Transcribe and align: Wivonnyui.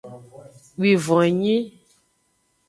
Wivonnyui. 0.79 1.57